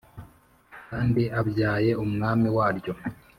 Kandi 0.89 1.23
abyaye 1.39 1.91
umwami 2.03 2.47
warwo 2.55 2.91